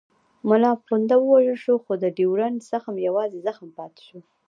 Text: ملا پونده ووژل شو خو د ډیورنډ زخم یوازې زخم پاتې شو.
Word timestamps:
ملا 0.49 0.71
پونده 0.85 1.15
ووژل 1.19 1.57
شو 1.65 1.73
خو 1.83 1.91
د 2.03 2.05
ډیورنډ 2.17 2.57
زخم 2.71 2.95
یوازې 3.07 3.39
زخم 3.47 3.67
پاتې 3.77 4.01
شو. 4.07 4.19